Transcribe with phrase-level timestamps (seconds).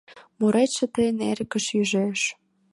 [0.39, 2.21] Муретше тыйын Эрыкыш ӱжеш.